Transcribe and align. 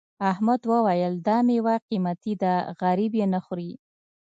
احمد 0.31 0.61
وویل 0.71 1.13
دا 1.27 1.37
میوه 1.47 1.75
قيمتي 1.89 2.33
ده 2.43 2.53
غريب 2.81 3.11
یې 3.19 3.25
نه 3.33 3.39
خوري. 3.45 3.71